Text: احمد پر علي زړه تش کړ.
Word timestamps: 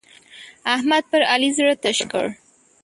احمد 0.75 1.03
پر 1.11 1.21
علي 1.31 1.49
زړه 1.57 1.73
تش 1.83 1.99
کړ. 2.11 2.25